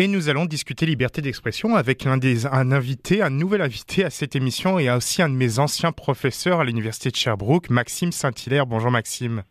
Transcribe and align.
Et 0.00 0.06
nous 0.06 0.28
allons 0.28 0.46
discuter 0.46 0.86
liberté 0.86 1.22
d'expression 1.22 1.74
avec 1.74 2.06
un, 2.06 2.20
un 2.20 3.30
nouvel 3.30 3.60
invité 3.60 4.04
à 4.04 4.10
cette 4.10 4.36
émission 4.36 4.78
et 4.78 4.88
aussi 4.88 5.22
un 5.22 5.28
de 5.28 5.34
mes 5.34 5.58
anciens 5.58 5.90
professeurs 5.90 6.60
à 6.60 6.64
l'université 6.64 7.10
de 7.10 7.16
Sherbrooke, 7.16 7.68
Maxime 7.68 8.12
Saint-Hilaire. 8.12 8.64
Bonjour 8.64 8.92
Maxime. 8.92 9.42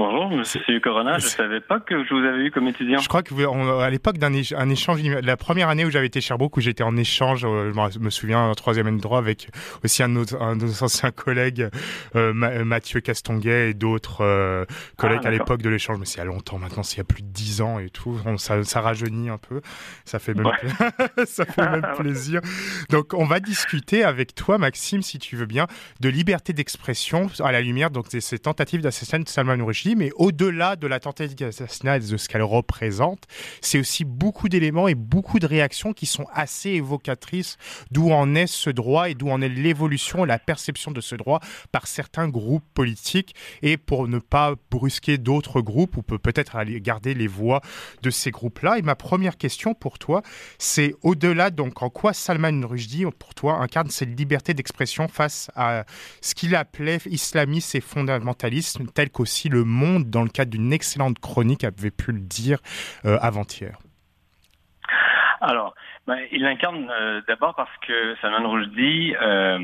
Bonjour, 0.00 0.30
monsieur 0.30 0.80
Corona. 0.80 1.18
Je 1.18 1.26
ne 1.26 1.28
savais 1.28 1.60
pas 1.60 1.78
que 1.78 2.02
je 2.06 2.14
vous 2.14 2.26
avais 2.26 2.46
eu 2.46 2.50
comme 2.50 2.66
étudiant. 2.66 3.00
Je 3.00 3.08
crois 3.08 3.22
que 3.22 3.34
vous, 3.34 3.44
à 3.44 3.90
l'époque 3.90 4.16
d'un 4.16 4.32
échange, 4.32 5.02
la 5.04 5.36
première 5.36 5.68
année 5.68 5.84
où 5.84 5.90
j'avais 5.90 6.06
été 6.06 6.22
Sherbrooke, 6.22 6.56
où 6.56 6.62
j'étais 6.62 6.82
en 6.82 6.96
échange, 6.96 7.44
euh, 7.44 7.70
je 7.92 7.98
me 7.98 8.08
souviens, 8.08 8.40
en 8.40 8.54
troisième 8.54 8.86
année 8.86 8.96
de 8.96 9.02
droit 9.02 9.18
avec 9.18 9.50
aussi 9.84 10.02
un 10.02 10.08
de 10.08 10.14
nos, 10.14 10.42
un 10.42 10.56
de 10.56 10.64
nos 10.64 10.84
anciens 10.84 11.10
collègues, 11.10 11.68
euh, 12.16 12.32
Mathieu 12.32 13.02
Castonguet 13.02 13.68
et 13.68 13.74
d'autres 13.74 14.22
euh, 14.22 14.64
collègues 14.96 15.20
ah, 15.24 15.28
à 15.28 15.30
l'époque 15.32 15.60
de 15.60 15.68
l'échange. 15.68 15.98
Mais 15.98 16.06
c'est 16.06 16.14
il 16.14 16.18
y 16.20 16.22
a 16.22 16.24
longtemps 16.24 16.56
maintenant, 16.56 16.82
c'est 16.82 16.94
il 16.94 17.00
y 17.00 17.02
a 17.02 17.04
plus 17.04 17.22
de 17.22 17.28
dix 17.28 17.60
ans 17.60 17.78
et 17.78 17.90
tout. 17.90 18.18
ça, 18.38 18.64
ça 18.64 18.80
rajeunit 18.80 19.28
un 19.28 19.36
peu. 19.36 19.60
Ça 20.06 20.18
fait 20.18 20.32
même, 20.32 20.50
ça 21.26 21.44
fait 21.44 21.68
même 21.68 21.86
plaisir. 21.98 22.40
Donc, 22.88 23.12
on 23.12 23.26
va 23.26 23.38
discuter 23.38 24.02
avec 24.02 24.34
toi, 24.34 24.56
Maxime, 24.56 25.02
si 25.02 25.18
tu 25.18 25.36
veux 25.36 25.44
bien, 25.44 25.66
de 26.00 26.08
liberté 26.08 26.54
d'expression 26.54 27.26
à 27.40 27.52
la 27.52 27.60
lumière 27.60 27.90
donc 27.90 28.06
ces 28.08 28.38
tentatives 28.38 28.80
d'assassinat 28.80 29.24
de 29.24 29.28
Salman 29.28 29.62
Rushdie 29.62 29.89
mais 29.94 30.10
au-delà 30.16 30.76
de 30.76 30.86
la 30.86 31.00
tentative 31.00 31.36
d'assassinat 31.36 31.96
et 31.96 32.00
de 32.00 32.16
ce 32.16 32.28
qu'elle 32.28 32.42
représente, 32.42 33.24
c'est 33.60 33.78
aussi 33.78 34.04
beaucoup 34.04 34.48
d'éléments 34.48 34.88
et 34.88 34.94
beaucoup 34.94 35.38
de 35.38 35.46
réactions 35.46 35.92
qui 35.92 36.06
sont 36.06 36.26
assez 36.32 36.70
évocatrices 36.70 37.56
d'où 37.90 38.10
en 38.10 38.34
est 38.34 38.46
ce 38.46 38.70
droit 38.70 39.08
et 39.08 39.14
d'où 39.14 39.30
en 39.30 39.40
est 39.40 39.48
l'évolution 39.48 40.24
et 40.24 40.28
la 40.28 40.38
perception 40.38 40.90
de 40.90 41.00
ce 41.00 41.14
droit 41.14 41.40
par 41.72 41.86
certains 41.86 42.28
groupes 42.28 42.64
politiques 42.74 43.34
et 43.62 43.76
pour 43.76 44.08
ne 44.08 44.18
pas 44.18 44.54
brusquer 44.70 45.18
d'autres 45.18 45.60
groupes 45.60 45.96
ou 45.96 46.02
peut-être 46.02 46.62
garder 46.64 47.14
les 47.14 47.26
voix 47.26 47.60
de 48.02 48.10
ces 48.10 48.30
groupes-là. 48.30 48.78
Et 48.78 48.82
ma 48.82 48.94
première 48.94 49.36
question 49.36 49.74
pour 49.74 49.98
toi, 49.98 50.22
c'est 50.58 50.94
au-delà 51.02 51.50
donc 51.50 51.82
en 51.82 51.90
quoi 51.90 52.12
Salman 52.12 52.66
Rushdie 52.66 53.04
pour 53.18 53.34
toi 53.34 53.54
incarne 53.54 53.90
cette 53.90 54.18
liberté 54.18 54.54
d'expression 54.54 55.08
face 55.08 55.50
à 55.54 55.84
ce 56.20 56.34
qu'il 56.34 56.54
appelait 56.54 56.98
islamisme 57.06 57.76
et 57.76 57.80
fondamentalisme 57.80 58.86
tel 58.92 59.10
qu'aussi 59.10 59.48
le 59.48 59.64
Monde, 59.64 59.79
dans 60.00 60.22
le 60.22 60.28
cadre 60.28 60.50
d'une 60.50 60.72
excellente 60.72 61.18
chronique, 61.18 61.64
avait 61.64 61.90
pu 61.90 62.12
le 62.12 62.20
dire 62.20 62.58
euh, 63.04 63.18
avant-hier 63.20 63.78
Alors, 65.40 65.74
ben, 66.06 66.18
il 66.32 66.42
l'incarne 66.42 66.90
euh, 66.90 67.20
d'abord 67.28 67.54
parce 67.54 67.74
que 67.86 68.16
Salman 68.20 68.50
Rushdie 68.50 69.14
euh, 69.20 69.58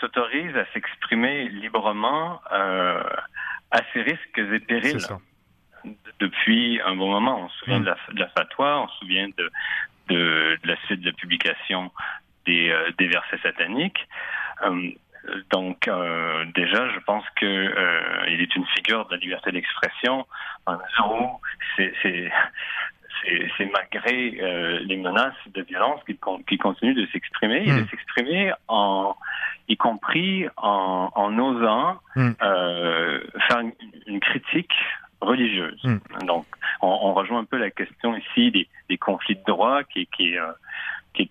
s'autorise 0.00 0.56
à 0.56 0.64
s'exprimer 0.72 1.48
librement 1.48 2.40
à 2.50 3.80
ses 3.92 4.02
risques 4.02 4.38
et 4.38 4.60
périls. 4.60 4.98
Depuis 6.18 6.80
un 6.84 6.94
bon 6.96 7.10
moment, 7.10 7.44
on 7.44 7.48
se 7.48 7.58
souvient 7.60 7.80
mm. 7.80 7.94
de, 8.12 8.20
la, 8.20 8.28
fatwa, 8.28 8.82
on 8.82 8.88
se 8.88 8.98
souvient 8.98 9.28
de, 9.28 9.50
de, 10.08 10.58
la 10.64 10.76
suite 10.84 11.00
de 11.00 11.10
publication 11.12 11.90
des, 12.44 12.74
des 12.98 13.06
versets 13.06 13.38
sataniques. 13.42 14.06
Donc 15.50 15.88
euh, 15.88 16.44
déjà, 16.54 16.88
je 16.90 16.98
pense 17.00 17.24
que 17.36 17.46
euh, 17.46 18.24
il 18.28 18.40
est 18.40 18.54
une 18.56 18.66
figure 18.76 19.06
de 19.06 19.14
la 19.14 19.20
liberté 19.20 19.52
d'expression 19.52 20.26
en 20.66 20.72
mesure 20.72 21.40
c'est 21.76 22.30
c'est 23.56 23.70
malgré 23.72 24.38
euh, 24.40 24.80
les 24.80 24.96
menaces 24.96 25.34
de 25.54 25.62
violence 25.62 26.00
qu'il 26.04 26.58
continue 26.58 26.94
de 26.94 27.06
s'exprimer, 27.12 27.62
et 27.64 27.72
de 27.72 27.80
hmm. 27.80 27.88
s'exprimer 27.88 28.52
en 28.68 29.14
y 29.68 29.76
compris 29.76 30.46
en, 30.56 31.10
en 31.14 31.38
osant 31.38 31.98
hmm. 32.16 32.30
euh, 32.42 33.20
faire 33.48 33.60
une, 34.06 34.20
critique 34.20 34.72
religieuse. 35.20 35.80
Hmm. 35.84 35.98
Donc, 36.26 36.46
on, 36.82 36.88
on, 36.88 37.14
rejoint 37.14 37.40
un 37.40 37.44
peu 37.44 37.58
la 37.58 37.70
question 37.70 38.16
ici 38.16 38.50
des, 38.50 38.68
des 38.88 38.98
conflits 38.98 39.36
de 39.36 39.44
droit 39.46 39.84
qui, 39.84 40.06
qui, 40.06 40.36
euh, 40.36 40.50
qui 41.14 41.22
est 41.22 41.30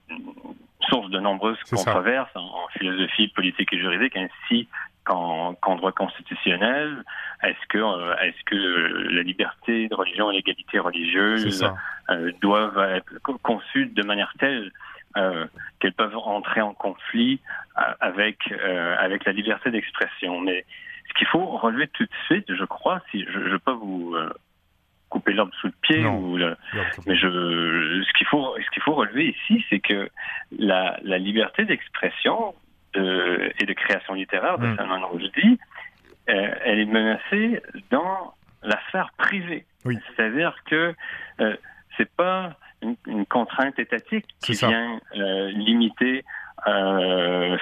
source 0.90 1.10
de 1.10 1.20
nombreuses 1.20 1.62
controverses 1.70 2.32
en, 2.36 2.68
philosophie 2.78 3.28
politique 3.30 3.74
et 3.74 3.80
juridique, 3.80 4.16
ainsi 4.16 4.68
qu'en 5.04 5.76
droit 5.76 5.92
constitutionnel. 5.92 7.04
Est-ce 7.44 7.68
que, 7.68 7.78
euh, 7.78 8.16
est-ce 8.18 8.44
que 8.46 8.56
la 8.56 9.24
liberté 9.24 9.88
de 9.88 9.96
religion 9.96 10.30
et 10.30 10.36
l'égalité 10.36 10.78
religieuse 10.78 11.66
euh, 12.10 12.32
doivent 12.42 12.80
être 12.80 13.18
conçues 13.42 13.88
de 13.88 14.04
manière 14.04 14.34
telle 14.40 14.72
euh, 15.18 15.48
qu'elles 15.80 15.94
peuvent 15.94 16.16
entrer 16.16 16.62
en 16.62 16.74
conflit 16.74 17.40
avec 18.02 18.52
avec 19.00 19.24
la 19.26 19.32
liberté 19.32 19.72
d'expression. 19.72 20.42
Mais 20.42 20.66
ce 21.08 21.14
qu'il 21.18 21.28
faut 21.28 21.46
relever 21.46 21.88
tout 21.88 22.04
de 22.04 22.10
suite, 22.26 22.54
je 22.54 22.66
crois, 22.66 23.02
si 23.10 23.24
je, 23.24 23.50
je 23.50 23.56
peux 23.56 23.72
vous 23.72 24.16
couper 25.10 25.34
l'ordre 25.34 25.54
sous 25.60 25.68
le 25.68 25.74
pied. 25.82 26.06
ou 26.06 26.38
mais 27.06 27.16
je, 27.16 28.04
ce 28.08 28.18
qu'il 28.18 28.28
faut, 28.28 28.56
ce 28.58 28.70
qu'il 28.72 28.84
faut 28.84 28.94
relever 28.94 29.30
ici, 29.30 29.66
c'est 29.70 29.80
que 29.80 30.10
la, 30.58 31.00
la 31.04 31.18
liberté 31.18 31.66
d'expression 31.66 32.54
de, 32.94 33.52
et 33.60 33.66
de 33.66 33.74
création 33.74 34.14
littéraire 34.14 34.58
de 34.58 34.68
mm. 34.68 34.78
Salman 34.78 35.08
Rushdie, 35.08 35.60
euh, 36.30 36.52
elle 36.64 36.80
est 36.80 36.86
menacée 36.86 37.62
dans 37.92 38.34
la 38.64 38.80
sphère 38.88 39.12
privée. 39.18 39.66
Oui. 39.86 39.98
C'est-à-dire 40.16 40.56
que 40.66 40.94
euh, 41.42 41.56
c'est 41.98 42.10
pas 42.10 42.56
une, 42.82 42.96
une, 43.08 43.26
contrainte 43.26 43.80
étatique 43.80 44.26
qui 44.42 44.54
vient 44.54 45.00
euh, 45.16 45.50
limiter 45.52 46.24
euh, 46.68 47.58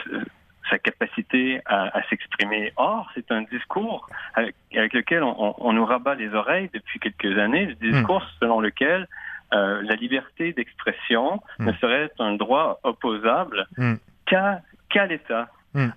sa 0.69 0.77
capacité 0.77 1.61
à, 1.65 2.01
s'exprimer. 2.09 2.73
Or, 2.77 3.09
c'est 3.15 3.31
un 3.31 3.43
discours 3.43 4.09
avec, 4.33 4.55
lequel 4.93 5.23
on, 5.23 5.73
nous 5.73 5.85
rabat 5.85 6.15
les 6.15 6.33
oreilles 6.33 6.69
depuis 6.73 6.99
quelques 6.99 7.37
années, 7.37 7.65
le 7.65 7.75
discours 7.75 8.21
hmm. 8.21 8.39
selon 8.39 8.59
lequel 8.59 9.07
euh, 9.53 9.81
la 9.83 9.95
liberté 9.95 10.53
d'expression 10.53 11.41
hmm. 11.59 11.65
ne 11.67 11.73
serait 11.73 12.11
un 12.19 12.33
droit 12.33 12.79
opposable 12.83 13.67
hmm. 13.77 13.95
qu'à 14.25 15.05
l'État. 15.05 15.49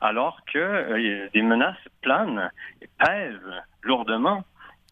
Alors 0.02 0.42
que 0.52 0.58
euh, 0.58 1.28
des 1.32 1.40
menaces 1.40 1.88
planent 2.02 2.50
et 2.82 2.88
pèsent 2.98 3.62
lourdement 3.82 4.44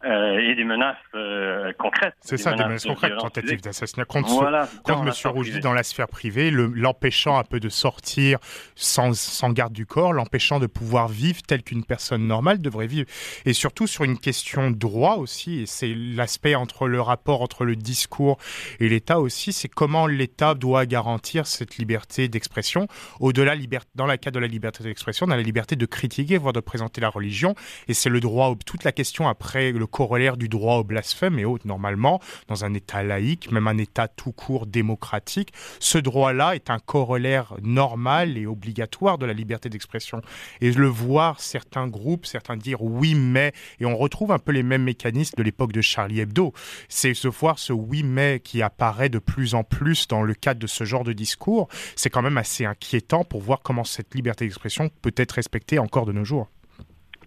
euh, 0.05 0.37
et 0.39 0.55
des 0.55 0.63
menaces 0.63 0.95
euh, 1.13 1.73
concrètes. 1.77 2.15
C'est 2.21 2.37
ça, 2.37 2.53
des 2.53 2.63
menaces 2.63 2.85
concrètes, 2.85 3.17
tentatives 3.17 3.61
d'assassinat 3.61 4.05
contre, 4.05 4.29
voilà, 4.29 4.67
contre 4.83 5.01
M. 5.01 5.31
Rougi 5.33 5.59
dans 5.59 5.73
la 5.73 5.83
sphère 5.83 6.07
privée, 6.07 6.51
l'empêchant 6.51 7.37
un 7.37 7.43
peu 7.43 7.59
de 7.59 7.67
sortir 7.67 8.39
sans, 8.75 9.13
sans 9.13 9.51
garde 9.51 9.73
du 9.73 9.85
corps, 9.85 10.13
l'empêchant 10.13 10.59
de 10.59 10.67
pouvoir 10.67 11.09
vivre 11.09 11.41
tel 11.45 11.63
qu'une 11.63 11.83
personne 11.83 12.25
normale 12.25 12.61
devrait 12.61 12.87
vivre. 12.87 13.07
Et 13.45 13.53
surtout 13.53 13.87
sur 13.87 14.05
une 14.05 14.17
question 14.17 14.71
droit 14.71 15.15
aussi, 15.17 15.61
et 15.61 15.65
c'est 15.65 15.93
l'aspect 15.93 16.55
entre 16.55 16.87
le 16.87 17.01
rapport 17.01 17.41
entre 17.41 17.65
le 17.65 17.75
discours 17.75 18.37
et 18.79 18.87
l'État 18.87 19.19
aussi, 19.19 19.51
c'est 19.51 19.67
comment 19.67 20.07
l'État 20.07 20.55
doit 20.55 20.85
garantir 20.85 21.45
cette 21.45 21.77
liberté 21.77 22.27
d'expression. 22.29 22.87
Au-delà, 23.19 23.55
dans 23.95 24.05
le 24.05 24.17
cas 24.17 24.31
de 24.31 24.39
la 24.39 24.47
liberté 24.47 24.83
d'expression, 24.83 25.25
on 25.27 25.31
a 25.31 25.35
la 25.35 25.43
liberté 25.43 25.75
de 25.75 25.85
critiquer, 25.85 26.37
voire 26.37 26.53
de 26.53 26.59
présenter 26.59 27.01
la 27.01 27.09
religion, 27.09 27.55
et 27.87 27.93
c'est 27.93 28.09
le 28.09 28.19
droit, 28.19 28.55
toute 28.65 28.83
la 28.83 28.91
question 28.91 29.27
après 29.27 29.71
le 29.71 29.88
corollaire 29.89 30.37
du 30.37 30.49
droit 30.49 30.75
au 30.75 30.83
blasphème 30.83 31.39
et 31.39 31.45
autres, 31.45 31.67
normalement, 31.67 32.21
dans 32.47 32.65
un 32.65 32.73
État 32.73 33.03
laïque, 33.03 33.51
même 33.51 33.67
un 33.67 33.77
État 33.77 34.07
tout 34.07 34.31
court 34.31 34.65
démocratique, 34.65 35.53
ce 35.79 35.97
droit-là 35.97 36.55
est 36.55 36.69
un 36.69 36.79
corollaire 36.79 37.55
normal 37.61 38.37
et 38.37 38.45
obligatoire 38.45 39.17
de 39.17 39.25
la 39.25 39.33
liberté 39.33 39.69
d'expression. 39.69 40.21
Et 40.61 40.71
le 40.71 40.87
voir 40.87 41.39
certains 41.39 41.87
groupes, 41.87 42.25
certains 42.25 42.57
dire 42.57 42.81
oui 42.81 43.15
mais, 43.15 43.53
et 43.79 43.85
on 43.85 43.97
retrouve 43.97 44.31
un 44.31 44.39
peu 44.39 44.51
les 44.51 44.63
mêmes 44.63 44.83
mécanismes 44.83 45.35
de 45.37 45.43
l'époque 45.43 45.71
de 45.71 45.81
Charlie 45.81 46.19
Hebdo. 46.19 46.53
C'est 46.87 47.13
se 47.13 47.27
voir 47.27 47.59
ce 47.59 47.73
oui 47.73 48.03
mais 48.03 48.39
qui 48.39 48.61
apparaît 48.61 49.09
de 49.09 49.19
plus 49.19 49.55
en 49.55 49.63
plus 49.63 50.07
dans 50.07 50.21
le 50.21 50.33
cadre 50.33 50.59
de 50.59 50.67
ce 50.67 50.83
genre 50.83 51.03
de 51.03 51.13
discours, 51.13 51.67
c'est 51.95 52.09
quand 52.09 52.21
même 52.21 52.37
assez 52.37 52.65
inquiétant 52.65 53.23
pour 53.23 53.41
voir 53.41 53.61
comment 53.61 53.83
cette 53.83 54.13
liberté 54.15 54.45
d'expression 54.45 54.89
peut 55.01 55.13
être 55.15 55.33
respectée 55.33 55.79
encore 55.79 56.05
de 56.05 56.11
nos 56.11 56.23
jours. 56.23 56.47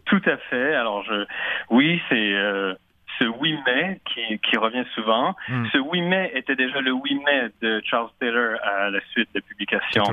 Tout 0.04 0.22
à 0.26 0.36
fait. 0.36 0.74
Alors, 0.74 1.02
je, 1.04 1.24
oui, 1.70 2.00
c'est 2.08 2.34
euh, 2.34 2.74
ce 3.18 3.24
oui 3.24 3.58
mais 3.66 4.00
qui, 4.04 4.38
qui 4.38 4.56
revient 4.56 4.84
souvent. 4.94 5.34
Hmm. 5.48 5.66
Ce 5.72 5.78
oui 5.78 6.02
mais 6.02 6.32
était 6.34 6.56
déjà 6.56 6.80
le 6.80 6.92
oui 6.92 7.20
mais 7.24 7.50
de 7.60 7.80
Charles 7.84 8.10
Taylor 8.18 8.58
à 8.62 8.90
la 8.90 9.00
suite 9.10 9.28
de 9.34 9.40
publication 9.40 10.04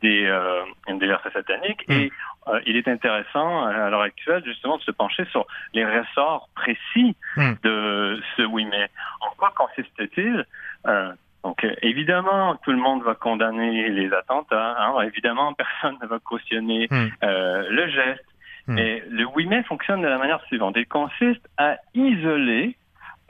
des, 0.00 0.26
euh, 0.26 0.62
des 0.88 1.06
versets 1.06 1.30
sataniques. 1.30 1.86
Hmm. 1.88 1.92
Et 1.92 2.12
euh, 2.48 2.60
il 2.66 2.76
est 2.76 2.88
intéressant 2.88 3.64
à 3.64 3.90
l'heure 3.90 4.02
actuelle 4.02 4.42
justement 4.44 4.76
de 4.76 4.82
se 4.82 4.90
pencher 4.90 5.24
sur 5.26 5.46
les 5.74 5.84
ressorts 5.84 6.48
précis 6.54 7.16
hmm. 7.36 7.52
de 7.62 8.20
ce 8.36 8.42
oui 8.42 8.66
mais. 8.70 8.88
En 9.20 9.30
quoi 9.36 9.52
consiste-t-il? 9.56 10.44
Euh, 10.86 11.12
donc 11.44 11.66
évidemment, 11.82 12.56
tout 12.64 12.70
le 12.70 12.78
monde 12.78 13.02
va 13.02 13.14
condamner 13.14 13.88
les 13.88 14.12
attentats. 14.12 14.76
Hein. 14.78 15.00
Évidemment, 15.02 15.52
personne 15.54 15.96
ne 16.00 16.06
va 16.06 16.18
cautionner 16.20 16.88
euh, 16.92 17.66
le 17.68 17.88
geste. 17.88 18.24
Et 18.68 19.02
le 19.08 19.26
oui 19.26 19.46
mais 19.46 19.62
fonctionne 19.64 20.02
de 20.02 20.06
la 20.06 20.18
manière 20.18 20.42
suivante. 20.44 20.74
Il 20.76 20.86
consiste 20.86 21.48
à 21.56 21.76
isoler 21.94 22.76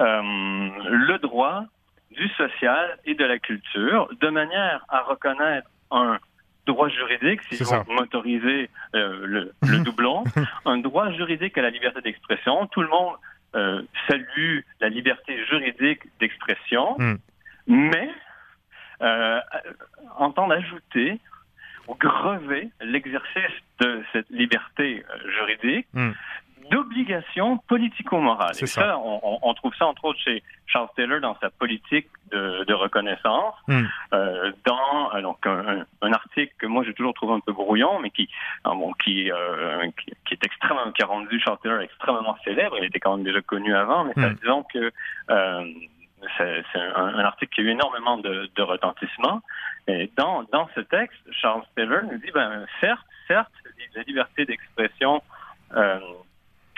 euh, 0.00 0.22
le 0.88 1.18
droit 1.18 1.64
du 2.10 2.28
social 2.30 2.98
et 3.06 3.14
de 3.14 3.24
la 3.24 3.38
culture 3.38 4.10
de 4.20 4.28
manière 4.28 4.84
à 4.88 5.00
reconnaître 5.00 5.68
un 5.90 6.18
droit 6.66 6.88
juridique, 6.88 7.40
si 7.50 7.62
vous 7.62 7.92
m'autorisez 7.92 8.68
euh, 8.94 9.26
le, 9.26 9.52
le 9.62 9.78
doublon, 9.78 10.24
un 10.66 10.78
droit 10.78 11.10
juridique 11.12 11.56
à 11.56 11.62
la 11.62 11.70
liberté 11.70 12.00
d'expression. 12.02 12.66
Tout 12.66 12.82
le 12.82 12.88
monde 12.88 13.14
salue 14.08 14.60
la 14.80 14.88
liberté 14.88 15.44
juridique 15.46 16.00
d'expression, 16.20 16.96
hmm. 16.98 17.16
mais 17.66 18.10
entend 20.16 20.50
ajouter 20.50 21.20
ou 21.88 21.94
grever 21.94 22.70
l'exercice 22.80 23.56
de 23.80 24.02
cette 24.12 24.30
liberté 24.30 25.04
juridique 25.26 25.86
hmm 25.92 26.12
d'obligations 26.70 27.58
politico-morales. 27.68 28.54
Et 28.60 28.66
ça, 28.66 28.98
on, 28.98 29.54
trouve 29.54 29.74
ça 29.74 29.86
entre 29.86 30.04
autres 30.06 30.20
chez 30.20 30.42
Charles 30.66 30.88
Taylor 30.96 31.20
dans 31.20 31.36
sa 31.40 31.50
politique 31.50 32.08
de, 32.30 32.72
reconnaissance, 32.72 33.54
hmm. 33.68 33.82
euh, 34.14 34.52
dans 34.64 35.14
euh, 35.14 35.20
donc 35.20 35.46
un, 35.46 36.12
article 36.12 36.52
que 36.58 36.66
moi 36.66 36.82
j'ai 36.84 36.94
toujours 36.94 37.12
trouvé 37.12 37.34
un 37.34 37.40
peu 37.40 37.52
brouillon, 37.52 37.98
mais 38.00 38.08
qui 38.10 38.28
ah, 38.64 38.70
bon, 38.70 38.92
qui, 39.04 39.30
euh, 39.30 39.86
qui, 40.26 40.34
est 40.34 40.44
extrêmement 40.44 40.90
qui 40.92 41.02
a 41.02 41.06
rendu 41.06 41.38
Charles 41.40 41.58
Taylor 41.62 41.80
extrêmement 41.80 42.36
célèbre. 42.42 42.76
Il 42.78 42.84
était 42.84 43.00
quand 43.00 43.16
même 43.16 43.24
déjà 43.24 43.42
connu 43.42 43.74
avant, 43.74 44.04
mais 44.04 44.14
hmm. 44.16 44.34
disons 44.40 44.64
que 44.72 44.90
c'est 46.38 46.64
un, 46.74 47.18
article 47.18 47.54
qui 47.54 47.60
a 47.60 47.64
eu 47.64 47.68
énormément 47.70 48.18
de, 48.18 48.62
retentissement. 48.62 49.42
Et 49.88 50.10
dans, 50.16 50.44
dans 50.52 50.68
ce 50.74 50.80
texte, 50.80 51.18
Charles 51.32 51.64
Taylor 51.74 52.02
nous 52.04 52.18
dit, 52.18 52.30
ben, 52.32 52.66
certes, 52.80 53.06
certes, 53.26 53.52
la 53.94 54.02
liberté 54.02 54.44
d'expression 54.44 55.22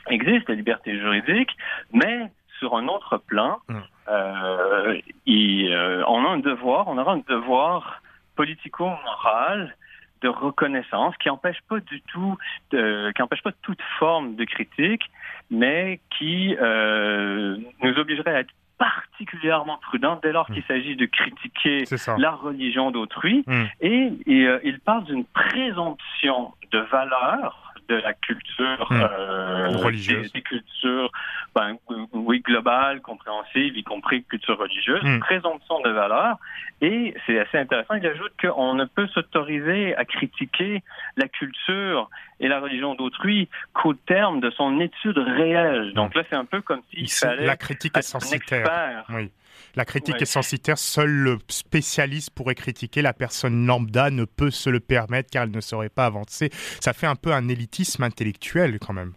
existe, 0.08 0.48
la 0.48 0.54
liberté 0.54 0.98
juridique, 0.98 1.50
mais 1.92 2.30
sur 2.58 2.76
un 2.76 2.88
autre 2.88 3.18
plan, 3.18 3.58
mm. 3.68 3.76
euh, 4.08 5.00
euh, 5.28 6.04
on 6.06 6.24
a 6.24 6.28
un 6.28 6.38
devoir, 6.38 6.88
on 6.88 6.98
aura 6.98 7.12
un 7.12 7.22
devoir 7.28 8.02
politico-moral 8.36 9.76
de 10.22 10.28
reconnaissance 10.28 11.14
qui 11.18 11.28
empêche 11.28 11.60
pas 11.68 11.80
du 11.80 12.00
tout, 12.02 12.36
qui 12.70 13.22
empêche 13.22 13.42
pas 13.42 13.52
toute 13.62 13.82
forme 13.98 14.36
de 14.36 14.44
critique, 14.44 15.02
mais 15.50 16.00
qui 16.16 16.56
euh, 16.60 17.58
nous 17.82 17.98
obligerait 17.98 18.34
à 18.34 18.40
être 18.40 18.54
particulièrement 18.78 19.78
prudent 19.78 20.18
dès 20.22 20.32
lors 20.32 20.46
qu'il 20.46 20.58
mm. 20.58 20.68
s'agit 20.68 20.96
de 20.96 21.06
critiquer 21.06 21.84
la 22.18 22.32
religion 22.32 22.90
d'autrui. 22.90 23.44
Mm. 23.46 23.62
Et, 23.80 24.12
et 24.26 24.48
il 24.64 24.80
parle 24.80 25.04
d'une 25.04 25.24
présomption 25.24 26.52
de 26.72 26.78
valeur 26.78 27.73
de 27.88 27.96
la 27.96 28.12
culture 28.14 28.86
hmm. 28.90 29.00
euh, 29.00 29.68
religieuse, 29.76 30.32
des, 30.32 30.42
cultures, 30.42 31.10
ben, 31.54 31.76
oui, 32.12 32.40
globales, 32.40 33.00
compréhensives, 33.00 33.76
y 33.76 33.82
compris 33.82 34.24
culture 34.24 34.58
religieuse, 34.58 35.02
mmh. 35.02 35.20
présomption 35.20 35.80
de 35.80 35.90
valeur. 35.90 36.38
Et 36.80 37.14
c'est 37.26 37.38
assez 37.38 37.58
intéressant. 37.58 37.94
Il 37.94 38.06
ajoute 38.06 38.32
qu'on 38.40 38.74
ne 38.74 38.84
peut 38.84 39.06
s'autoriser 39.08 39.94
à 39.96 40.04
critiquer 40.04 40.82
la 41.16 41.28
culture 41.28 42.10
et 42.40 42.48
la 42.48 42.60
religion 42.60 42.94
d'autrui 42.94 43.48
qu'au 43.72 43.94
terme 43.94 44.40
de 44.40 44.50
son 44.50 44.80
étude 44.80 45.18
réelle. 45.18 45.92
Donc 45.94 46.14
là, 46.14 46.22
c'est 46.28 46.36
un 46.36 46.44
peu 46.44 46.60
comme 46.60 46.80
s'il 46.90 47.10
fallait 47.10 47.46
la 47.46 47.56
critique 47.56 47.96
est 47.96 48.02
censitaire. 48.02 49.04
Oui. 49.10 49.30
La 49.76 49.84
critique 49.84 50.20
est 50.22 50.26
censitaire, 50.26 50.78
seul 50.78 51.10
le 51.10 51.38
spécialiste 51.48 52.30
pourrait 52.34 52.54
critiquer, 52.54 53.02
la 53.02 53.12
personne 53.12 53.66
lambda 53.66 54.10
ne 54.10 54.24
peut 54.24 54.50
se 54.50 54.70
le 54.70 54.80
permettre 54.80 55.30
car 55.30 55.44
elle 55.44 55.50
ne 55.50 55.60
saurait 55.60 55.88
pas 55.88 56.06
avancer. 56.06 56.50
Ça 56.52 56.92
fait 56.92 57.06
un 57.06 57.16
peu 57.16 57.32
un 57.32 57.48
élitisme 57.48 58.02
intellectuel 58.04 58.78
quand 58.78 58.92
même. 58.92 59.14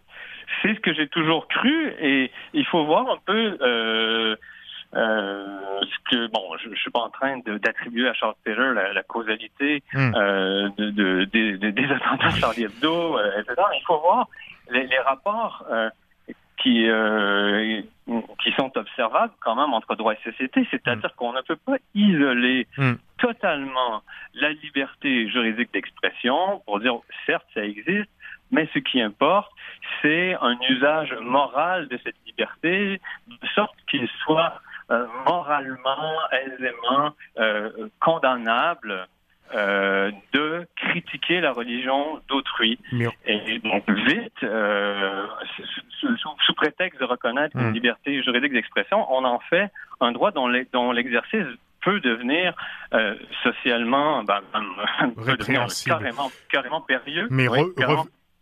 C'est 0.62 0.74
ce 0.74 0.80
que 0.80 0.92
j'ai 0.92 1.08
toujours 1.08 1.46
cru 1.48 1.92
et 2.00 2.32
il 2.54 2.66
faut 2.66 2.84
voir 2.84 3.08
un 3.08 3.18
peu 3.24 3.58
euh, 3.60 4.36
euh, 4.94 5.80
ce 5.82 6.10
que 6.10 6.26
bon, 6.32 6.56
je, 6.62 6.70
ne 6.70 6.74
suis 6.74 6.90
pas 6.90 7.00
en 7.00 7.10
train 7.10 7.38
d'attribuer 7.38 8.08
à 8.08 8.14
Charles 8.14 8.34
Taylor 8.44 8.72
la, 8.72 9.02
causalité 9.04 9.82
hmm. 9.92 10.12
euh, 10.16 10.68
de, 10.78 11.24
des 11.24 11.84
attentats 11.84 12.30
Charlie 12.30 12.64
Hebdo, 12.64 13.18
etc. 13.38 13.54
Il 13.74 13.84
faut 13.86 14.00
voir 14.00 14.28
les, 14.70 14.86
les 14.86 14.98
rapports 14.98 15.64
qui, 16.62 16.88
euh, 16.88 17.82
qui 18.42 18.52
sont 18.52 18.70
observables 18.76 19.32
quand 19.40 19.54
même 19.54 19.72
entre 19.72 19.94
droit 19.94 20.14
et 20.14 20.30
société, 20.30 20.66
c'est-à-dire 20.70 21.10
mm. 21.10 21.16
qu'on 21.16 21.32
ne 21.32 21.42
peut 21.42 21.56
pas 21.56 21.76
isoler 21.94 22.66
mm. 22.76 22.94
totalement 23.18 24.02
la 24.34 24.50
liberté 24.50 25.28
juridique 25.28 25.72
d'expression 25.72 26.60
pour 26.64 26.80
dire 26.80 26.94
certes 27.26 27.46
ça 27.54 27.64
existe, 27.64 28.10
mais 28.50 28.68
ce 28.72 28.78
qui 28.78 29.00
importe, 29.00 29.50
c'est 30.02 30.34
un 30.40 30.56
usage 30.68 31.14
moral 31.20 31.88
de 31.88 31.98
cette 32.02 32.16
liberté, 32.26 33.00
de 33.26 33.46
sorte 33.54 33.76
qu'il 33.90 34.08
soit 34.24 34.60
euh, 34.90 35.06
moralement, 35.26 36.14
aisément 36.32 37.12
euh, 37.38 37.88
condamnable 38.00 39.06
euh, 39.54 40.10
de 40.32 40.66
critiquer 40.76 41.40
la 41.40 41.52
religion 41.52 42.20
d'autrui. 42.28 42.78
Et 43.26 43.58
donc, 43.60 43.88
vite, 43.88 44.42
euh, 44.42 45.26
sous, 46.00 46.54
prétexte 46.54 47.00
de 47.00 47.04
reconnaître 47.04 47.56
une 47.56 47.70
hmm. 47.70 47.72
liberté 47.72 48.22
juridique 48.22 48.52
d'expression, 48.52 49.06
on 49.12 49.24
en 49.24 49.38
fait 49.38 49.70
un 50.00 50.12
droit 50.12 50.32
dont 50.32 50.92
l'exercice 50.92 51.46
peut 51.82 52.00
devenir 52.00 52.54
euh, 52.92 53.14
socialement 53.42 54.24
ben, 54.24 54.40
peut 55.24 55.36
devenir 55.36 55.66
carrément, 55.86 56.30
carrément 56.50 56.80
périlleux. 56.80 57.28
Mais 57.30 57.46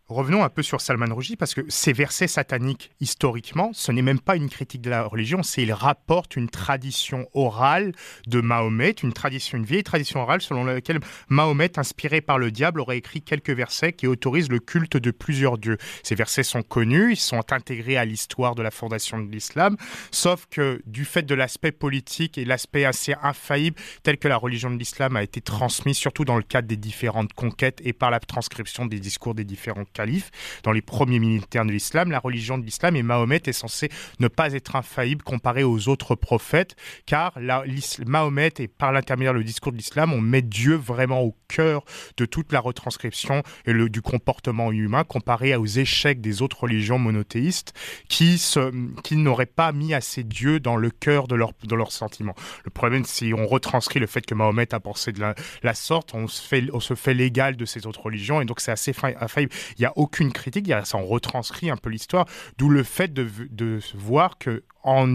Revenons 0.08 0.44
un 0.44 0.48
peu 0.50 0.62
sur 0.62 0.80
Salman 0.80 1.12
Rushdie 1.12 1.34
parce 1.34 1.52
que 1.52 1.62
ces 1.68 1.92
versets 1.92 2.28
sataniques, 2.28 2.92
historiquement, 3.00 3.72
ce 3.72 3.90
n'est 3.90 4.02
même 4.02 4.20
pas 4.20 4.36
une 4.36 4.48
critique 4.48 4.80
de 4.80 4.88
la 4.88 5.02
religion, 5.02 5.42
c'est 5.42 5.64
il 5.64 5.72
rapporte 5.72 6.36
une 6.36 6.48
tradition 6.48 7.28
orale 7.34 7.90
de 8.28 8.40
Mahomet, 8.40 8.92
une 9.02 9.12
tradition, 9.12 9.58
une 9.58 9.64
vieille 9.64 9.82
tradition 9.82 10.20
orale 10.20 10.40
selon 10.40 10.62
laquelle 10.62 11.00
Mahomet, 11.28 11.76
inspiré 11.76 12.20
par 12.20 12.38
le 12.38 12.52
diable, 12.52 12.80
aurait 12.80 12.98
écrit 12.98 13.20
quelques 13.20 13.50
versets 13.50 13.94
qui 13.94 14.06
autorisent 14.06 14.48
le 14.48 14.60
culte 14.60 14.96
de 14.96 15.10
plusieurs 15.10 15.58
dieux. 15.58 15.76
Ces 16.04 16.14
versets 16.14 16.44
sont 16.44 16.62
connus, 16.62 17.14
ils 17.14 17.16
sont 17.16 17.52
intégrés 17.52 17.96
à 17.96 18.04
l'histoire 18.04 18.54
de 18.54 18.62
la 18.62 18.70
fondation 18.70 19.18
de 19.18 19.28
l'islam, 19.28 19.76
sauf 20.12 20.46
que 20.48 20.80
du 20.86 21.04
fait 21.04 21.24
de 21.24 21.34
l'aspect 21.34 21.72
politique 21.72 22.38
et 22.38 22.44
l'aspect 22.44 22.84
assez 22.84 23.16
infaillible 23.24 23.76
tel 24.04 24.18
que 24.18 24.28
la 24.28 24.36
religion 24.36 24.70
de 24.70 24.78
l'islam 24.78 25.16
a 25.16 25.24
été 25.24 25.40
transmise, 25.40 25.96
surtout 25.96 26.24
dans 26.24 26.36
le 26.36 26.44
cadre 26.44 26.68
des 26.68 26.76
différentes 26.76 27.32
conquêtes 27.32 27.80
et 27.84 27.92
par 27.92 28.12
la 28.12 28.20
transcription 28.20 28.86
des 28.86 29.00
discours 29.00 29.34
des 29.34 29.44
différents 29.44 29.84
calife, 29.96 30.30
dans 30.62 30.72
les 30.72 30.82
premiers 30.82 31.18
militaires 31.18 31.64
de 31.64 31.72
l'islam, 31.72 32.10
la 32.10 32.18
religion 32.18 32.58
de 32.58 32.64
l'islam 32.64 32.96
et 32.96 33.02
Mahomet 33.02 33.42
est 33.46 33.52
censé 33.52 33.88
ne 34.20 34.28
pas 34.28 34.52
être 34.52 34.76
infaillible 34.76 35.22
comparé 35.22 35.64
aux 35.64 35.88
autres 35.88 36.14
prophètes, 36.14 36.76
car 37.06 37.32
la, 37.40 37.64
Mahomet 38.06 38.52
et 38.58 38.68
par 38.68 38.92
l'intermédiaire 38.92 39.34
du 39.34 39.44
discours 39.44 39.72
de 39.72 39.78
l'islam, 39.78 40.12
on 40.12 40.20
met 40.20 40.42
Dieu 40.42 40.74
vraiment 40.74 41.22
au 41.22 41.34
cœur 41.48 41.84
de 42.16 42.26
toute 42.26 42.52
la 42.52 42.60
retranscription 42.60 43.42
et 43.64 43.72
le, 43.72 43.88
du 43.88 44.02
comportement 44.02 44.70
humain 44.72 45.04
comparé 45.04 45.54
aux 45.56 45.66
échecs 45.66 46.20
des 46.20 46.42
autres 46.42 46.60
religions 46.60 46.98
monothéistes 46.98 47.72
qui, 48.08 48.38
se, 48.38 48.72
qui 49.02 49.16
n'auraient 49.16 49.46
pas 49.46 49.72
mis 49.72 49.94
assez 49.94 50.24
Dieu 50.24 50.60
dans 50.60 50.76
le 50.76 50.90
cœur 50.90 51.28
de 51.28 51.34
leurs 51.34 51.52
de 51.62 51.74
leurs 51.74 51.92
sentiments. 51.92 52.34
Le 52.64 52.70
problème, 52.70 53.04
si 53.04 53.32
on 53.34 53.46
retranscrit 53.46 54.00
le 54.00 54.06
fait 54.06 54.24
que 54.24 54.34
Mahomet 54.34 54.74
a 54.74 54.80
pensé 54.80 55.12
de 55.12 55.20
la, 55.20 55.74
sorte, 55.74 56.14
on 56.14 56.28
se 56.28 56.42
fait, 56.42 56.64
fait 56.94 57.14
l'égal 57.14 57.56
de 57.56 57.64
ces 57.64 57.86
autres 57.86 58.02
religions 58.02 58.40
et 58.40 58.44
donc 58.44 58.60
c'est 58.60 58.72
assez 58.72 58.94
infaillible. 59.20 59.52
Il 59.78 59.84
a 59.84 59.85
aucune 59.96 60.32
critique, 60.32 60.72
ça 60.84 60.98
en 60.98 61.04
retranscrit 61.04 61.70
un 61.70 61.76
peu 61.76 61.90
l'histoire, 61.90 62.26
d'où 62.58 62.68
le 62.68 62.82
fait 62.82 63.12
de, 63.12 63.80
voir 63.94 64.38
que 64.38 64.64
en 64.82 65.06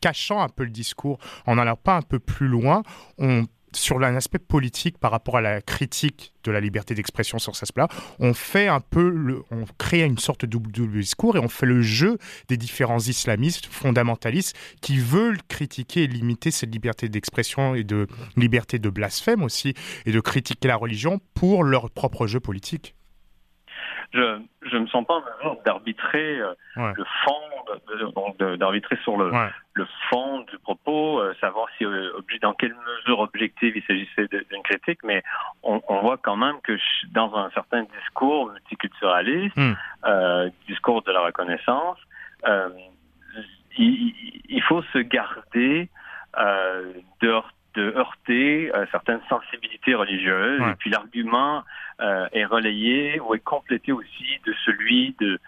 cachant 0.00 0.40
un 0.40 0.48
peu 0.48 0.64
le 0.64 0.70
discours, 0.70 1.18
en 1.46 1.56
n'allant 1.56 1.76
pas 1.76 1.96
un 1.96 2.02
peu 2.02 2.18
plus 2.18 2.48
loin, 2.48 2.82
sur 3.76 3.98
l'aspect 3.98 4.38
politique 4.38 4.98
par 4.98 5.10
rapport 5.10 5.36
à 5.36 5.40
la 5.40 5.60
critique 5.60 6.32
de 6.44 6.50
la 6.50 6.60
liberté 6.60 6.94
d'expression 6.94 7.38
sur 7.38 7.56
ce 7.56 7.64
aspect-là, 7.64 7.88
on 8.18 8.34
fait 8.34 8.68
un 8.68 8.80
peu, 8.80 9.42
on 9.50 9.64
crée 9.78 10.02
une 10.02 10.18
sorte 10.18 10.44
de 10.44 10.58
double, 10.58 11.00
discours 11.00 11.36
et 11.36 11.38
on 11.38 11.48
fait 11.48 11.66
le 11.66 11.82
jeu 11.82 12.18
des 12.48 12.56
différents 12.56 12.98
islamistes 12.98 13.66
fondamentalistes 13.66 14.56
qui 14.80 14.98
veulent 14.98 15.42
critiquer 15.48 16.04
et 16.04 16.06
limiter 16.06 16.50
cette 16.50 16.72
liberté 16.72 17.08
d'expression 17.08 17.74
et 17.74 17.84
de 17.84 18.06
liberté 18.36 18.78
de 18.78 18.90
blasphème 18.90 19.42
aussi 19.42 19.74
et 20.06 20.12
de 20.12 20.20
critiquer 20.20 20.68
la 20.68 20.76
religion 20.76 21.20
pour 21.34 21.64
leur 21.64 21.90
propre 21.90 22.26
jeu 22.26 22.40
politique 22.40 22.94
je 24.12 24.40
je 24.62 24.76
me 24.76 24.86
sens 24.86 25.06
pas 25.06 25.14
en 25.14 25.20
mesure 25.20 25.56
d'arbitrer 25.64 26.40
euh, 26.40 26.54
le 26.76 27.04
fond, 27.24 28.56
d'arbitrer 28.56 28.96
sur 29.02 29.16
le, 29.16 29.30
le 29.74 29.86
fond 30.08 30.40
du 30.40 30.58
propos, 30.58 31.20
euh, 31.20 31.34
savoir 31.40 31.68
si 31.76 31.84
euh, 31.84 32.10
dans 32.40 32.54
quelle 32.54 32.74
mesure 32.74 33.20
objective 33.20 33.76
il 33.76 33.82
s'agissait 33.84 34.28
d'une 34.28 34.62
critique, 34.62 35.00
mais 35.04 35.22
on, 35.62 35.80
on, 35.88 36.00
voit 36.00 36.18
quand 36.18 36.36
même 36.36 36.60
que 36.62 36.76
dans 37.10 37.34
un 37.36 37.50
certain 37.50 37.84
discours 38.00 38.52
multiculturaliste, 38.52 39.56
hmm. 39.56 39.74
discours 40.68 41.02
de 41.02 41.12
la 41.12 41.20
reconnaissance, 41.20 41.98
il, 43.78 44.14
il, 44.48 44.62
faut 44.62 44.82
se 44.92 44.98
garder 44.98 45.88
de 47.20 47.30
de 47.74 47.94
heurter 47.96 48.74
euh, 48.74 48.86
certaines 48.90 49.20
sensibilités 49.28 49.94
religieuses. 49.94 50.60
Et 50.60 50.74
puis 50.78 50.90
l'argument 50.90 51.62
euh, 52.00 52.26
est 52.32 52.44
relayé 52.44 53.20
ou 53.20 53.34
est 53.34 53.40
complété 53.40 53.92
aussi 53.92 54.40
de 54.46 54.54
celui 54.64 55.14
de 55.20 55.38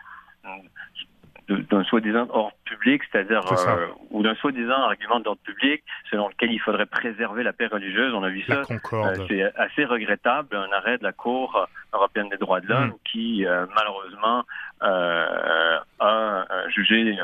d'un 1.46 1.84
soi-disant 1.84 2.26
ordre 2.30 2.56
public, 2.64 3.02
c'est-à-dire 3.12 3.42
euh, 3.52 3.86
ou 4.08 4.22
d'un 4.22 4.34
soi-disant 4.36 4.80
argument 4.80 5.20
d'ordre 5.20 5.42
public 5.42 5.84
selon 6.10 6.28
lequel 6.28 6.50
il 6.50 6.58
faudrait 6.58 6.86
préserver 6.86 7.42
la 7.42 7.52
paix 7.52 7.66
religieuse. 7.66 8.14
On 8.14 8.22
a 8.22 8.30
vu 8.30 8.42
ça. 8.44 8.62
c'est 9.28 9.42
assez 9.56 9.84
regrettable, 9.84 10.56
un 10.56 10.72
arrêt 10.72 10.96
de 10.96 11.02
la 11.02 11.12
Cour 11.12 11.68
européenne 11.92 12.30
des 12.30 12.38
droits 12.38 12.62
de 12.62 12.68
l'homme 12.68 12.88
mm. 12.88 12.98
qui 13.04 13.44
malheureusement 13.76 14.44
a 14.80 16.46
jugé 16.70 17.14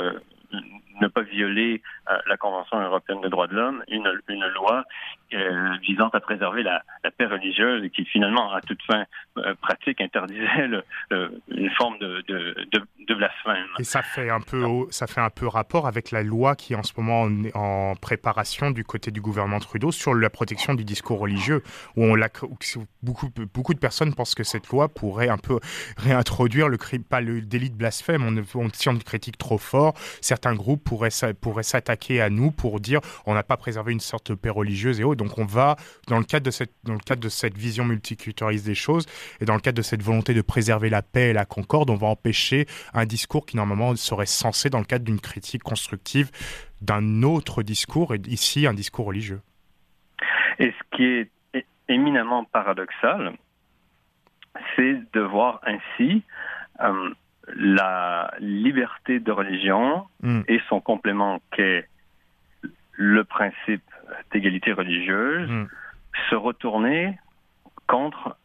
ne 1.00 1.08
pas 1.08 1.22
violer 1.22 1.82
euh, 2.10 2.18
la 2.26 2.36
Convention 2.36 2.80
européenne 2.80 3.20
des 3.20 3.28
droits 3.28 3.46
de 3.46 3.54
l'homme, 3.54 3.82
une, 3.88 4.10
une 4.28 4.46
loi 4.48 4.84
euh, 5.34 5.76
visant 5.82 6.08
à 6.08 6.20
préserver 6.20 6.62
la, 6.62 6.82
la, 7.04 7.10
paix 7.10 7.26
religieuse 7.26 7.84
et 7.84 7.90
qui 7.90 8.04
finalement, 8.04 8.52
à 8.52 8.60
toute 8.60 8.82
fin 8.82 9.04
euh, 9.38 9.54
pratique, 9.60 10.00
interdisait 10.00 10.66
le, 10.66 10.84
une 11.48 11.70
forme 11.70 11.98
de, 11.98 12.22
de, 12.28 12.54
de, 12.72 12.82
de, 13.10 13.14
blasphème. 13.14 13.66
Et 13.78 13.84
ça 13.84 14.02
fait 14.02 14.30
un 14.30 14.40
peu, 14.40 14.64
ça 14.90 15.06
fait 15.06 15.20
un 15.20 15.30
peu 15.30 15.46
rapport 15.46 15.86
avec 15.86 16.10
la 16.10 16.22
loi 16.22 16.56
qui 16.56 16.72
est 16.72 16.76
en 16.76 16.82
ce 16.82 16.92
moment 16.96 17.22
en, 17.22 17.90
en 17.90 17.94
préparation 17.96 18.70
du 18.70 18.84
côté 18.84 19.10
du 19.10 19.20
gouvernement 19.20 19.60
Trudeau 19.60 19.92
sur 19.92 20.14
la 20.14 20.30
protection 20.30 20.74
du 20.74 20.84
discours 20.84 21.18
religieux, 21.18 21.62
où 21.96 22.04
on 22.04 22.16
beaucoup, 23.02 23.28
beaucoup 23.52 23.74
de 23.74 23.78
personnes 23.78 24.14
pensent 24.14 24.34
que 24.34 24.44
cette 24.44 24.68
loi 24.68 24.88
pourrait 24.88 25.28
un 25.28 25.38
peu 25.38 25.58
réintroduire 25.96 26.68
le 26.68 26.78
pas 27.08 27.20
le 27.20 27.40
délit 27.40 27.70
de 27.70 27.76
blasphème. 27.76 28.24
On, 28.24 28.58
on, 28.58 28.68
si 28.72 28.88
on 28.88 28.96
critique 28.96 29.38
trop 29.38 29.58
fort, 29.58 29.94
certains 30.20 30.54
groupes 30.54 30.82
pourraient, 30.82 31.10
pourraient 31.40 31.62
s'attaquer 31.62 32.20
à 32.20 32.30
nous 32.30 32.50
pour 32.50 32.80
dire 32.80 33.00
on 33.26 33.34
n'a 33.34 33.42
pas 33.42 33.56
préservé 33.56 33.92
une 33.92 34.00
sorte 34.00 34.30
de 34.30 34.36
paix 34.36 34.50
religieuse 34.50 35.00
et 35.00 35.04
autres. 35.04 35.22
Donc 35.22 35.38
on 35.38 35.44
va, 35.44 35.76
dans 36.08 36.18
le 36.18 36.24
cadre 36.24 36.44
de 36.44 36.50
cette, 36.50 36.72
dans 36.84 36.94
le 36.94 37.00
cadre 37.00 37.20
de 37.20 37.28
cette 37.28 37.56
vision 37.56 37.84
multiculturaliste 37.84 38.66
des 38.66 38.74
choses 38.74 39.06
et 39.40 39.44
dans 39.44 39.54
le 39.54 39.60
cadre 39.60 39.76
de 39.76 39.82
cette 39.82 40.02
volonté 40.02 40.34
de 40.34 40.42
préserver 40.42 40.90
la 40.90 41.02
paix 41.02 41.30
et 41.30 41.32
la 41.32 41.44
concorde, 41.44 41.90
on 41.90 41.96
va 41.96 42.08
empêcher 42.08 42.66
un 42.94 42.99
discours 43.06 43.46
qui 43.46 43.56
normalement 43.56 43.94
serait 43.96 44.26
censé, 44.26 44.70
dans 44.70 44.78
le 44.78 44.84
cadre 44.84 45.04
d'une 45.04 45.20
critique 45.20 45.62
constructive, 45.62 46.30
d'un 46.80 47.22
autre 47.22 47.62
discours, 47.62 48.14
et 48.14 48.20
ici 48.26 48.66
un 48.66 48.74
discours 48.74 49.06
religieux. 49.06 49.40
Et 50.58 50.72
ce 50.72 50.96
qui 50.96 51.04
est 51.04 51.30
éminemment 51.88 52.44
paradoxal, 52.44 53.32
c'est 54.76 55.00
de 55.12 55.20
voir 55.20 55.60
ainsi 55.64 56.22
euh, 56.80 57.10
la 57.54 58.32
liberté 58.38 59.18
de 59.18 59.32
religion 59.32 60.06
mm. 60.22 60.42
et 60.48 60.60
son 60.68 60.80
complément 60.80 61.40
qu'est 61.50 61.88
le 62.92 63.24
principe 63.24 63.82
d'égalité 64.32 64.72
religieuse 64.72 65.48
mm. 65.48 65.68
se 66.28 66.34
retourner 66.34 67.18
contre 67.86 68.36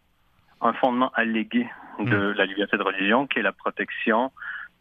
un 0.62 0.74
fondement 0.74 1.12
allégué 1.14 1.68
de 2.00 2.32
mm. 2.32 2.32
la 2.34 2.46
liberté 2.46 2.78
de 2.78 2.84
religion 2.84 3.28
qui 3.28 3.40
est 3.40 3.44
la 3.44 3.52
protection 3.52 4.32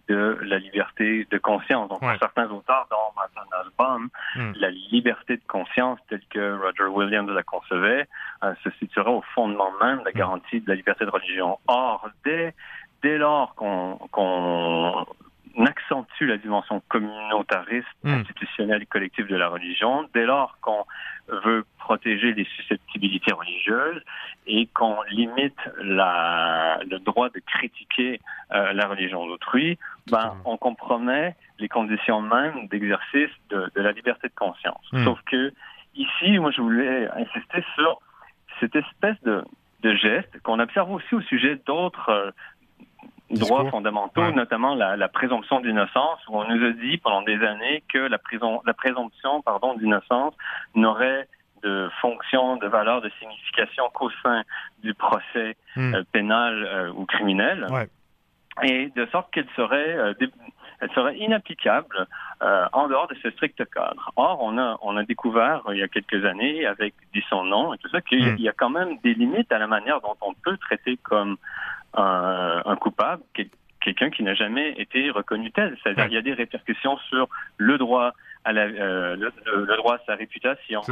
de 0.08 0.38
la 0.42 0.58
liberté 0.58 1.26
de 1.30 1.38
conscience. 1.38 1.88
Donc, 1.88 2.00
pour 2.00 2.18
certains 2.18 2.50
auteurs, 2.50 2.86
dont 2.90 2.96
Martin 3.16 3.42
Nussbaum, 3.64 4.08
la 4.56 4.70
liberté 4.70 5.36
de 5.36 5.42
conscience 5.46 5.98
telle 6.08 6.22
que 6.30 6.58
Roger 6.60 6.84
Williams 6.84 7.30
la 7.30 7.42
concevait 7.42 8.06
euh, 8.42 8.54
se 8.62 8.70
situerait 8.78 9.10
au 9.10 9.22
fondement 9.34 9.70
même 9.80 10.00
de 10.00 10.04
la 10.04 10.12
garantie 10.12 10.60
de 10.60 10.68
la 10.68 10.74
liberté 10.74 11.04
de 11.04 11.10
religion. 11.10 11.58
Or, 11.66 12.08
dès 12.24 12.54
dès 13.02 13.18
lors 13.18 13.54
qu'on 13.54 13.98
accentue 15.66 16.26
la 16.26 16.38
dimension 16.38 16.82
communautariste, 16.88 17.86
hmm. 18.02 18.14
institutionnelle 18.14 18.82
et 18.82 18.86
collective 18.86 19.26
de 19.26 19.36
la 19.36 19.48
religion, 19.48 20.08
dès 20.14 20.24
lors 20.24 20.58
qu'on 20.62 20.84
veut 21.28 21.64
protéger 21.78 22.32
les 22.32 22.44
susceptibilités 22.56 23.32
religieuses 23.32 24.02
et 24.46 24.66
qu'on 24.74 25.02
limite 25.10 25.58
la, 25.82 26.80
le 26.90 26.98
droit 26.98 27.28
de 27.28 27.40
critiquer 27.40 28.20
euh, 28.52 28.72
la 28.72 28.88
religion 28.88 29.26
d'autrui, 29.26 29.78
ben, 30.10 30.36
on 30.44 30.56
compromet 30.56 31.34
les 31.58 31.68
conditions 31.68 32.20
mêmes 32.20 32.68
d'exercice 32.68 33.30
de, 33.50 33.70
de, 33.74 33.80
la 33.80 33.92
liberté 33.92 34.28
de 34.28 34.34
conscience. 34.34 34.84
Hmm. 34.92 35.04
Sauf 35.04 35.18
que 35.26 35.52
ici, 35.94 36.38
moi, 36.38 36.50
je 36.50 36.60
voulais 36.60 37.08
insister 37.10 37.64
sur 37.74 38.00
cette 38.60 38.76
espèce 38.76 39.20
de, 39.22 39.44
de 39.82 39.94
geste 39.94 40.40
qu'on 40.42 40.58
observe 40.58 40.90
aussi 40.90 41.14
au 41.14 41.22
sujet 41.22 41.60
d'autres 41.66 42.10
euh, 42.10 42.30
droits 43.30 43.68
fondamentaux, 43.70 44.30
notamment 44.32 44.74
la, 44.74 44.96
la 44.96 45.08
présomption 45.08 45.60
d'innocence, 45.60 46.20
où 46.28 46.38
on 46.38 46.48
nous 46.48 46.64
a 46.64 46.72
dit 46.72 46.98
pendant 46.98 47.22
des 47.22 47.42
années 47.42 47.82
que 47.92 47.98
la, 47.98 48.18
prison, 48.18 48.60
la 48.66 48.74
présomption 48.74 49.42
pardon, 49.42 49.74
d'innocence 49.74 50.34
n'aurait 50.74 51.28
de 51.62 51.88
fonction, 52.02 52.56
de 52.56 52.66
valeur, 52.66 53.00
de 53.00 53.10
signification 53.18 53.84
qu'au 53.94 54.10
sein 54.22 54.42
du 54.82 54.92
procès 54.92 55.56
hmm. 55.76 55.94
euh, 55.94 56.04
pénal 56.12 56.64
euh, 56.64 56.92
ou 56.92 57.06
criminel. 57.06 57.66
Ouais. 57.70 57.88
Et 58.62 58.90
de 58.94 59.06
sorte 59.06 59.32
qu'elle 59.32 59.48
serait, 59.56 59.96
euh, 59.96 60.14
elle 60.80 60.90
serait 60.92 61.16
inapplicable 61.16 62.06
en 62.72 62.88
dehors 62.88 63.08
de 63.08 63.14
ce 63.22 63.30
strict 63.30 63.64
cadre. 63.72 64.12
Or, 64.16 64.38
on 64.42 64.58
a, 64.58 64.78
on 64.82 64.96
a 64.96 65.04
découvert 65.04 65.62
il 65.72 65.78
y 65.78 65.82
a 65.82 65.88
quelques 65.88 66.24
années, 66.26 66.66
avec 66.66 66.94
nom 67.32 67.72
et 67.72 67.78
tout 67.78 67.88
ça, 67.88 68.00
qu'il 68.00 68.34
hmm. 68.34 68.36
y 68.38 68.48
a 68.48 68.52
quand 68.52 68.70
même 68.70 68.98
des 69.02 69.14
limites 69.14 69.50
à 69.50 69.58
la 69.58 69.66
manière 69.66 70.00
dont 70.00 70.16
on 70.20 70.34
peut 70.34 70.56
traiter 70.58 70.98
comme 71.02 71.36
un, 71.94 72.62
un 72.64 72.76
coupable, 72.76 73.22
quelqu'un 73.80 74.10
qui 74.10 74.22
n'a 74.22 74.34
jamais 74.34 74.72
été 74.78 75.10
reconnu 75.10 75.52
tel. 75.52 75.76
C'est-à-dire 75.82 76.04
qu'il 76.04 76.14
y 76.14 76.18
a 76.18 76.22
des 76.22 76.34
répercussions 76.34 76.98
sur 77.08 77.28
le 77.58 77.78
droit 77.78 78.12
à 78.44 78.52
la, 78.52 78.62
euh, 78.62 79.16
le, 79.16 79.76
droit 79.76 79.96
à 79.96 79.98
sa 80.06 80.14
réputation. 80.14 80.82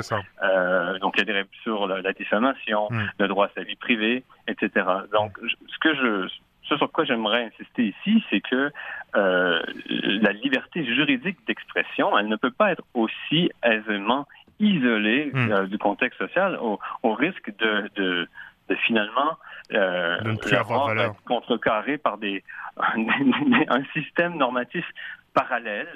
Euh, 0.42 0.98
donc 0.98 1.14
il 1.16 1.26
y 1.26 1.30
a 1.30 1.42
des 1.42 1.48
sur 1.62 1.86
la, 1.86 2.12
diffamation, 2.12 2.88
mm. 2.90 3.10
le 3.18 3.28
droit 3.28 3.46
à 3.46 3.50
sa 3.54 3.62
vie 3.62 3.76
privée, 3.76 4.24
etc. 4.48 4.86
Donc 5.12 5.38
ce 5.42 5.78
que 5.80 5.94
je 5.94 6.28
ce 6.68 6.76
sur 6.76 6.90
quoi 6.92 7.04
j'aimerais 7.04 7.44
insister 7.44 7.88
ici, 7.88 8.24
c'est 8.30 8.40
que 8.40 8.70
euh, 9.16 9.62
la 9.88 10.32
liberté 10.32 10.84
juridique 10.84 11.38
d'expression, 11.46 12.16
elle 12.16 12.28
ne 12.28 12.36
peut 12.36 12.50
pas 12.50 12.72
être 12.72 12.84
aussi 12.94 13.50
aisément 13.62 14.26
isolée 14.60 15.30
mm. 15.32 15.52
euh, 15.52 15.66
du 15.66 15.78
contexte 15.78 16.18
social 16.18 16.56
au, 16.60 16.78
au 17.02 17.14
risque 17.14 17.50
de, 17.58 17.90
de, 17.96 18.28
de 18.68 18.74
finalement 18.86 19.36
euh, 19.72 20.18
de 20.20 20.30
ne 20.32 20.36
plus 20.36 20.54
avoir 20.54 20.88
valeur. 20.88 21.14
contrecarré 21.26 21.98
par 21.98 22.18
des 22.18 22.42
un 22.76 23.84
système 23.92 24.36
normatif 24.36 24.84
parallèle 25.34 25.88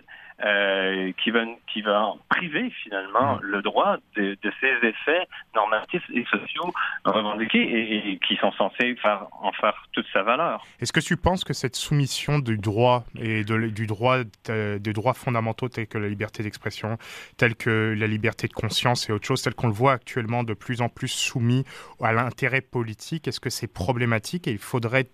euh, 0.45 1.13
qui 1.23 1.31
va 1.31 1.45
qui 1.73 1.81
va 1.81 2.13
priver 2.29 2.71
finalement 2.83 3.37
mm. 3.37 3.41
le 3.43 3.63
droit 3.63 3.97
de, 4.17 4.37
de, 4.43 4.53
ces 4.61 4.87
effets 4.87 5.27
normatifs 5.55 6.05
et 6.13 6.27
sociaux 6.31 6.75
revendiqués 7.07 7.59
et, 7.59 8.11
et, 8.11 8.19
qui 8.19 8.37
sont 8.37 8.53
censés 8.53 8.97
faire 8.97 9.27
en 9.41 9.51
faire 9.53 9.75
toute 9.93 10.05
sa 10.13 10.23
valeur. 10.23 10.63
Est-ce 10.81 10.93
que 10.93 11.01
tu 11.01 11.17
penses 11.17 11.43
que 11.43 11.55
cette 11.55 11.75
soumission 11.75 12.39
du 12.39 12.59
droit 12.59 13.05
et 13.19 13.45
de, 13.45 13.69
du 13.69 13.87
droit 13.87 14.19
de, 14.47 14.77
des 14.77 14.93
droits 14.93 15.15
fondamentaux 15.15 15.71
tels 15.71 15.87
que 15.87 15.97
la 15.97 16.09
liberté 16.09 16.43
d'expression, 16.43 16.99
tels 17.39 17.57
que 17.57 17.95
la 17.99 18.07
liberté 18.07 18.47
de 18.47 18.53
conscience 18.53 19.09
et 19.09 19.13
autre 19.13 19.27
chose, 19.27 19.41
tels 19.41 19.55
qu'on 19.55 19.69
le 19.69 19.73
voit 19.73 19.93
actuellement 19.93 20.45
de 20.45 20.53
plus 20.53 20.83
en 20.83 20.91
plus 20.91 21.09
soumis 21.09 21.65
à 22.03 22.13
l'intérêt 22.13 22.61
politique, 22.61 23.27
est-ce 23.27 23.41
que 23.41 23.51
c'est 23.51 23.73
problématique 23.73 24.49
et 24.49 24.51
il 24.51 24.59
faudrait 24.59 25.07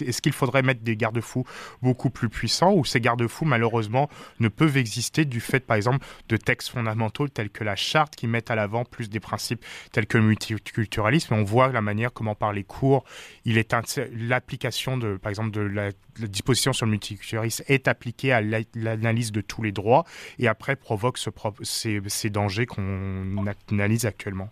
est-ce 0.00 0.20
qu'il 0.20 0.32
faudrait 0.32 0.62
mettre 0.62 0.82
des 0.82 0.96
garde-fous 0.96 1.44
beaucoup 1.82 2.10
plus 2.10 2.28
puissants 2.28 2.72
ou 2.74 2.84
ces 2.84 3.00
garde-fous 3.00 3.44
malheureusement 3.44 4.08
ne 4.40 4.48
peuvent 4.56 4.76
exister 4.76 5.24
du 5.24 5.40
fait 5.40 5.60
par 5.60 5.76
exemple 5.76 6.04
de 6.28 6.36
textes 6.36 6.70
fondamentaux 6.70 7.28
tels 7.28 7.50
que 7.50 7.64
la 7.64 7.76
charte 7.76 8.16
qui 8.16 8.26
mettent 8.26 8.50
à 8.50 8.54
l'avant 8.54 8.84
plus 8.84 9.08
des 9.08 9.20
principes 9.20 9.64
tels 9.92 10.06
que 10.06 10.18
le 10.18 10.24
multiculturalisme. 10.24 11.34
On 11.34 11.44
voit 11.44 11.68
la 11.68 11.82
manière 11.82 12.12
comment 12.12 12.34
par 12.34 12.52
les 12.52 12.64
cours 12.64 13.04
il 13.44 13.58
est 13.58 13.74
l'application 14.12 14.96
de 14.96 15.16
par 15.16 15.30
exemple 15.30 15.50
de 15.50 15.60
la, 15.60 15.90
disposition 16.18 16.72
sur 16.72 16.86
le 16.86 16.92
multiculturalisme 16.92 17.64
est 17.68 17.88
appliquée 17.88 18.32
à 18.32 18.40
l'analyse 18.40 19.32
de 19.32 19.40
tous 19.40 19.62
les 19.62 19.72
droits 19.72 20.04
et 20.38 20.48
après 20.48 20.76
provoque 20.76 21.18
ce, 21.18 21.30
ces 21.62 22.30
dangers 22.30 22.66
qu'on 22.66 23.44
analyse 23.70 24.06
actuellement 24.06 24.50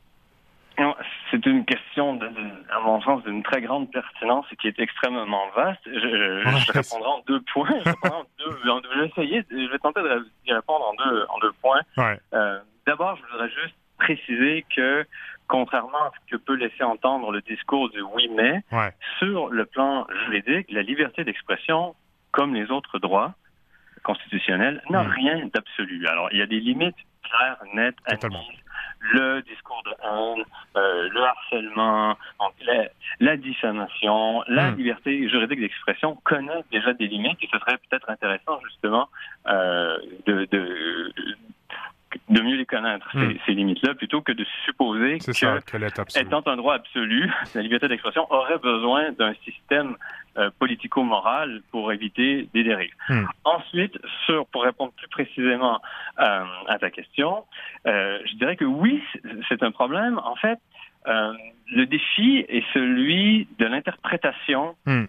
c'est 1.45 1.51
une 1.51 1.65
question, 1.67 2.15
de, 2.15 2.27
à 2.71 2.81
mon 2.81 3.01
sens, 3.03 3.23
d'une 3.25 3.43
très 3.43 3.61
grande 3.61 3.91
pertinence 3.91 4.47
et 4.51 4.57
qui 4.57 4.69
est 4.69 4.79
extrêmement 4.79 5.49
vaste. 5.55 5.81
Je, 5.85 5.93
je, 5.93 6.73
répondrai 6.73 7.09
en 7.09 7.23
deux 7.27 7.41
points. 7.53 7.69
Je, 8.39 9.01
vais 9.01 9.07
essayer, 9.07 9.45
je 9.51 9.71
vais 9.71 9.79
tenter 9.79 10.01
d'y 10.47 10.53
répondre 10.53 10.87
en 10.87 10.95
deux, 10.95 11.27
en 11.29 11.39
deux 11.39 11.53
points. 11.61 11.83
Ouais. 11.99 12.19
Euh, 12.33 12.59
D'abord, 12.87 13.17
je 13.17 13.33
voudrais 13.33 13.51
juste 13.51 13.75
préciser 13.99 14.65
que, 14.75 15.07
contrairement 15.49 16.05
à 16.05 16.13
ce 16.15 16.37
que 16.37 16.37
peut 16.41 16.55
laisser 16.55 16.83
entendre 16.83 17.31
le 17.31 17.41
discours 17.43 17.91
du 17.91 18.01
oui 18.01 18.31
mais, 18.35 18.63
ouais. 18.73 18.93
sur 19.19 19.49
le 19.49 19.67
plan 19.67 20.07
juridique, 20.25 20.67
la 20.71 20.83
liberté 20.83 21.25
d'expression, 21.25 21.95
comme 22.31 22.55
les 22.55 22.71
autres 22.71 22.99
droits 22.99 23.35
constitutionnels, 24.03 24.83
n'a 24.91 25.03
mm. 25.03 25.09
rien 25.09 25.51
d'absolu. 25.53 26.07
Alors, 26.07 26.29
il 26.33 26.39
y 26.39 26.43
a 26.43 26.47
des 26.47 26.61
limites 26.61 26.97
claires, 27.23 27.63
nettes, 27.75 27.97
admises 28.07 28.65
le 29.13 29.43
discours 29.43 29.83
de 29.85 29.91
haine, 30.03 30.45
euh, 30.77 31.09
le 31.11 31.23
harcèlement, 31.23 32.17
la, 32.67 32.89
la 33.21 33.37
diffamation, 33.37 34.43
la 34.49 34.71
hmm. 34.71 34.77
liberté 34.77 35.29
juridique 35.29 35.61
d'expression 35.61 36.17
connaît 36.25 36.65
déjà 36.73 36.93
des 36.95 37.07
limites 37.07 37.39
et 37.43 37.49
ce 37.53 37.59
serait 37.59 37.79
peut-être 37.89 38.09
intéressant 38.09 38.61
justement 38.65 39.09
euh, 39.47 39.99
de, 40.27 40.47
de 40.51 41.13
de 42.29 42.41
mieux 42.41 42.57
les 42.57 42.67
connaître, 42.67 43.09
ces, 43.13 43.53
hmm. 43.53 43.57
limites-là, 43.57 43.95
plutôt 43.95 44.21
que 44.21 44.33
de 44.33 44.45
supposer 44.65 45.19
que, 45.19 46.21
étant 46.21 46.43
un 46.47 46.57
droit 46.57 46.75
absolu, 46.75 47.31
la 47.55 47.63
liberté 47.63 47.89
d'expression 47.89 48.27
aurait 48.33 48.59
besoin 48.59 49.11
d'un 49.13 49.35
système 49.45 49.97
euh, 50.37 50.51
politico-moral 50.59 51.63
pour 51.71 51.93
éviter 51.93 52.49
des 52.53 52.65
dérives. 52.65 52.95
Hmm. 53.09 53.25
Ensuite, 53.45 53.97
sur, 54.27 54.47
pour 54.47 54.65
répondre 54.65 54.93
plus 54.97 55.09
précisément 55.09 55.81
euh, 56.19 56.45
à 56.67 56.79
ta 56.79 56.91
question, 56.91 57.45
euh, 57.87 58.19
je 58.27 58.35
dirais 58.37 58.57
que 58.57 58.65
oui, 58.65 59.01
c'est 59.49 59.63
un 59.63 59.71
problème. 59.71 60.19
En 60.19 60.35
fait, 60.37 60.59
le 61.07 61.85
défi 61.85 62.45
est 62.49 62.65
celui 62.73 63.47
de 63.59 63.67
l'interprétation, 63.67 64.75
hmm. 64.87 65.05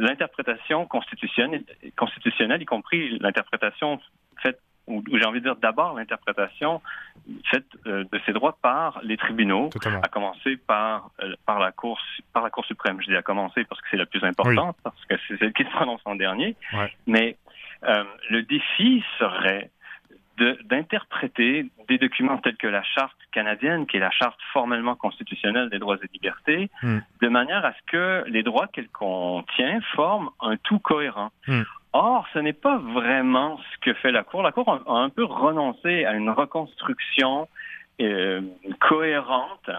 l'interprétation 0.00 0.86
constitutionnelle, 0.86 1.64
constitutionnelle, 1.96 2.62
y 2.62 2.64
compris 2.64 3.18
l'interprétation 3.20 4.00
faite 4.42 4.58
ou, 4.86 5.02
j'ai 5.12 5.24
envie 5.24 5.40
de 5.40 5.44
dire 5.44 5.56
d'abord 5.56 5.94
l'interprétation 5.94 6.80
faite 7.50 7.66
euh, 7.86 8.04
de 8.12 8.20
ces 8.24 8.32
droits 8.32 8.56
par 8.62 9.00
les 9.02 9.16
tribunaux, 9.16 9.70
à 10.02 10.08
commencer 10.08 10.56
par 10.56 11.10
euh, 11.22 11.34
par 11.44 11.58
la 11.58 11.72
cour 11.72 12.00
par 12.32 12.44
la 12.44 12.50
cour 12.50 12.64
suprême. 12.64 13.00
Je 13.00 13.10
dis 13.10 13.16
à 13.16 13.22
commencer 13.22 13.64
parce 13.64 13.80
que 13.80 13.88
c'est 13.90 13.96
la 13.96 14.06
plus 14.06 14.22
importante, 14.24 14.76
parce 14.82 15.04
que 15.06 15.14
c'est 15.26 15.38
celle 15.38 15.52
qui 15.52 15.64
se 15.64 15.70
prononce 15.70 16.00
en 16.04 16.14
dernier. 16.14 16.56
Mais 17.06 17.36
euh, 17.84 18.04
le 18.30 18.42
défi 18.42 19.04
serait 19.18 19.70
d'interpréter 20.64 21.66
des 21.88 21.96
documents 21.96 22.36
tels 22.38 22.56
que 22.56 22.66
la 22.66 22.82
charte 22.82 23.16
canadienne, 23.32 23.86
qui 23.86 23.96
est 23.96 24.00
la 24.00 24.10
charte 24.10 24.38
formellement 24.52 24.94
constitutionnelle 24.94 25.70
des 25.70 25.78
droits 25.78 25.96
et 26.02 26.08
libertés, 26.12 26.70
hmm. 26.82 26.98
de 27.22 27.28
manière 27.28 27.64
à 27.64 27.72
ce 27.72 27.78
que 27.86 28.24
les 28.28 28.42
droits 28.42 28.66
qu'elle 28.66 28.88
contient 28.88 29.80
forment 29.94 30.28
un 30.40 30.56
tout 30.58 30.78
cohérent. 30.78 31.30
Hmm. 31.46 31.62
Or, 31.98 32.26
ce 32.34 32.38
n'est 32.40 32.52
pas 32.52 32.76
vraiment 32.76 33.58
ce 33.72 33.78
que 33.80 33.94
fait 33.94 34.12
la 34.12 34.22
Cour. 34.22 34.42
La 34.42 34.52
Cour 34.52 34.68
a 34.86 34.98
un 34.98 35.08
peu 35.08 35.24
renoncé 35.24 36.04
à 36.04 36.12
une 36.12 36.28
reconstruction 36.28 37.48
euh, 38.02 38.42
cohérente 38.80 39.70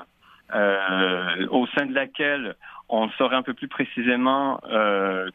euh, 0.55 1.47
au 1.51 1.67
sein 1.67 1.85
de 1.85 1.93
laquelle 1.93 2.55
on 2.89 3.07
saurait 3.19 3.35
un 3.35 3.43
peu 3.43 3.53
plus 3.53 3.67
précisément 3.67 4.59
euh, 4.67 5.29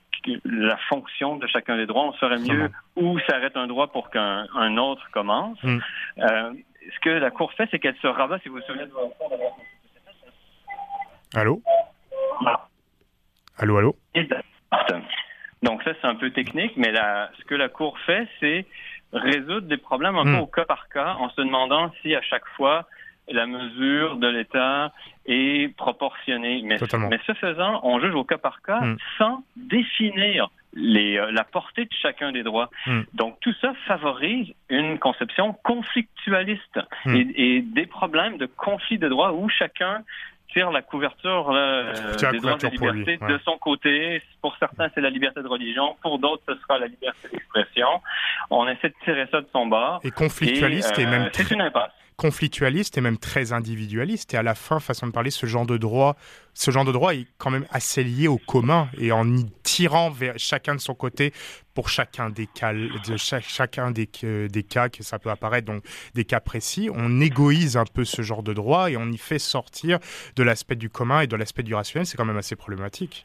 la 0.45 0.77
fonction 0.89 1.37
de 1.37 1.47
chacun 1.47 1.77
des 1.77 1.87
droits. 1.87 2.03
On 2.03 2.15
saurait 2.15 2.41
mieux 2.41 2.69
où 2.97 3.17
s'arrête 3.31 3.57
un 3.57 3.69
droit 3.69 3.87
pour 3.87 4.11
qu'un 4.11 4.77
autre 4.77 5.09
commence. 5.13 5.63
Mm. 5.63 5.79
ce 6.19 7.01
que 7.01 7.11
la 7.11 7.31
Cour 7.31 7.53
fait, 7.53 7.69
c'est 7.71 7.79
qu'elle 7.79 7.97
se 8.03 8.09
rabat, 8.09 8.41
si 8.41 8.49
vous 8.49 8.57
vous 8.57 8.63
souvenez 8.63 8.87
de 8.87 8.91
votre 8.91 9.15
Allô? 11.37 11.63
Allô, 13.57 13.79
allô? 13.79 13.97
Donc 15.63 15.83
ça, 15.85 15.93
c'est 16.01 16.07
un 16.07 16.15
peu 16.15 16.31
technique, 16.31 16.73
mais 16.77 16.91
la, 16.91 17.31
ce 17.39 17.45
que 17.45 17.55
la 17.55 17.69
Cour 17.69 17.99
fait, 18.01 18.27
c'est 18.41 18.67
résoudre 19.13 19.67
des 19.69 19.77
problèmes 19.77 20.17
un 20.17 20.25
peu 20.25 20.31
hmm. 20.31 20.41
au 20.41 20.47
cas 20.47 20.65
par 20.65 20.89
cas 20.89 21.17
en 21.19 21.29
se 21.31 21.41
demandant 21.41 21.93
si 22.01 22.15
à 22.15 22.23
chaque 22.23 22.47
fois 22.57 22.87
la 23.31 23.47
mesure 23.47 24.17
de 24.17 24.27
l'État 24.27 24.93
est 25.27 25.75
proportionnée. 25.77 26.63
Mais, 26.65 26.79
mais, 27.09 27.21
ce 27.27 27.35
faisant, 27.35 27.81
on 27.85 28.01
juge 28.01 28.15
au 28.15 28.25
cas 28.25 28.39
par 28.39 28.63
cas 28.63 28.81
hmm. 28.81 28.97
sans 29.19 29.45
définir 29.57 30.51
les, 30.75 31.19
euh, 31.19 31.31
la 31.31 31.45
portée 31.45 31.85
de 31.85 31.93
chacun 32.01 32.33
des 32.33 32.43
droits. 32.43 32.71
Hmm. 32.87 33.03
Donc 33.15 33.39
tout 33.41 33.55
ça 33.61 33.75
favorise 33.87 34.53
une 34.71 34.99
conception 34.99 35.53
conflictualiste 35.63 36.81
et, 37.07 37.57
et, 37.57 37.61
des 37.61 37.87
problèmes 37.87 38.39
de 38.39 38.47
conflit 38.47 38.99
de 38.99 39.09
droits 39.09 39.33
où 39.33 39.49
chacun 39.49 40.03
tire 40.53 40.71
la 40.71 40.83
couverture 40.83 41.51
euh, 41.51 41.93
des 42.31 42.39
droits 42.39 42.57
et 42.63 42.71
libertés 42.71 43.19
de 43.19 43.39
son 43.45 43.59
côté. 43.59 44.23
Pour 44.41 44.57
certains, 44.59 44.89
c'est 44.95 45.01
la 45.01 45.11
liberté 45.11 45.43
de 45.43 45.49
religion. 45.49 45.97
Pour 46.03 46.19
d'autres, 46.19 46.43
ce 46.49 46.55
sera 46.63 46.79
la 46.79 46.87
liberté 46.87 47.29
d'expression. 47.33 47.89
On 48.51 48.69
essaie 48.69 48.89
de 48.89 48.95
tirer 49.05 49.27
ça 49.31 49.41
de 49.41 49.49
son 49.53 49.67
bord. 49.67 50.01
Et 50.05 50.11
conflictualiste 50.11 50.99
et, 50.99 51.07
même... 51.07 51.23
Euh, 51.23 51.31
c'est 51.33 51.51
une 51.51 51.63
impasse 51.63 51.93
conflictualiste 52.17 52.97
et 52.99 53.01
même 53.01 53.19
très 53.19 53.53
individualiste. 53.53 54.33
Et 54.35 54.37
à 54.37 54.45
la 54.45 54.55
fin, 54.55 54.79
façon 54.79 55.09
de 55.09 55.13
parler, 55.13 55.31
ce 55.31 55.47
genre 55.47 55.67
de 55.67 55.77
droit, 55.77 56.17
ce 56.55 56.71
genre 56.71 56.85
de 56.85 56.93
droit 56.93 57.15
est 57.15 57.27
quand 57.39 57.51
même 57.51 57.67
assez 57.71 58.05
lié 58.05 58.29
au 58.29 58.39
commun. 58.39 58.89
Et 58.97 59.11
en 59.11 59.25
tirant 59.73 60.11
vers 60.11 60.35
chacun 60.37 60.75
de 60.75 60.81
son 60.81 60.95
côté 60.95 61.33
pour 61.75 61.89
chacun 61.89 62.29
des 62.29 62.47
cas, 62.47 62.75
de 62.75 63.17
chacun 63.17 63.91
des, 63.91 64.09
des 64.49 64.63
cas 64.63 64.91
que 64.91 65.03
ça 65.03 65.19
peut 65.19 65.31
apparaître, 65.31 65.67
donc 65.67 65.83
des 66.15 66.27
cas 66.27 66.41
précis, 66.41 66.91
on 66.93 67.21
égoïse 67.23 67.79
un 67.79 67.87
peu 67.87 68.05
ce 68.05 68.21
genre 68.21 68.43
de 68.43 68.53
droit 68.53 68.91
et 68.91 68.99
on 68.99 69.07
y 69.07 69.17
fait 69.17 69.39
sortir 69.39 69.99
de 70.37 70.43
l'aspect 70.43 70.77
du 70.77 70.91
commun 70.91 71.23
et 71.23 71.27
de 71.27 71.37
l'aspect 71.37 71.63
du 71.63 71.75
rationnel. 71.75 72.05
C'est 72.05 72.19
quand 72.19 72.27
même 72.27 72.37
assez 72.37 72.55
problématique. 72.55 73.25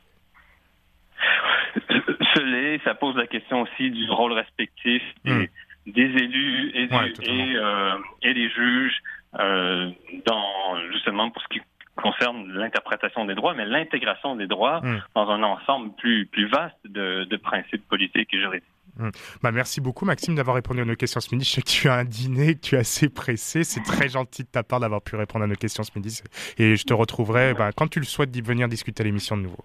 Ce 1.90 2.42
l'est, 2.42 2.82
ça 2.86 2.96
pose 2.96 3.18
la 3.18 3.28
question 3.28 3.64
aussi 3.64 3.92
du 3.92 4.10
rôle 4.10 4.32
respectif 4.32 5.02
hmm 5.26 5.46
des 5.88 6.02
élus 6.02 6.72
et, 6.76 6.90
euh, 6.92 7.98
et, 8.22 8.34
les 8.34 8.50
juges 8.50 9.02
euh, 9.40 9.90
dans 10.26 10.92
justement 10.92 11.30
pour 11.30 11.42
ce 11.44 11.48
qui 11.48 11.62
concerne 11.98 12.48
l'interprétation 12.54 13.26
des 13.26 13.36
droits, 13.36 13.54
mais 13.54 13.66
l'intégration 13.66 14.36
des 14.36 14.48
droits 14.48 14.82
hmm. 14.82 15.02
dans 15.16 15.30
un 15.30 15.44
ensemble 15.44 15.94
plus, 15.96 16.26
plus 16.28 16.48
vaste 16.48 16.78
de, 16.86 17.26
de 17.26 17.38
principes 17.38 17.88
politiques 17.88 18.34
et 18.34 18.40
juridiques. 18.40 18.64
Hmm. 18.98 19.10
Bah 19.44 19.52
merci 19.52 19.80
beaucoup 19.80 20.06
Maxime 20.06 20.36
d'avoir 20.36 20.56
répondu 20.56 20.82
à 20.82 20.86
nos 20.86 20.96
questions 20.96 21.20
ce 21.20 21.34
midi. 21.34 21.46
Je 21.46 21.52
sais 21.52 21.62
que 21.62 21.70
tu 21.70 21.88
as 21.88 21.94
un 21.94 22.06
dîner, 22.06 22.56
que 22.56 22.62
tu 22.62 22.76
es 22.76 22.80
assez 22.80 23.10
pressé. 23.10 23.64
C'est 23.64 23.84
très 23.84 24.10
gentil 24.10 24.44
de 24.44 24.48
ta 24.48 24.64
part 24.64 24.80
d'avoir 24.80 25.02
pu 25.02 25.16
répondre 25.16 25.44
à 25.46 25.48
nos 25.48 25.56
questions 25.56 25.84
ce 25.84 25.92
midi. 25.96 26.22
Et 26.58 26.76
je 26.76 26.84
te 26.84 26.94
retrouverai 26.94 27.54
bah, 27.54 27.72
quand 27.76 27.88
tu 27.88 28.00
le 28.00 28.06
souhaites 28.06 28.32
d'y 28.32 28.42
venir 28.42 28.68
discuter 28.68 29.04
à 29.04 29.06
l'émission 29.06 29.38
de 29.38 29.44
nouveau. 29.44 29.64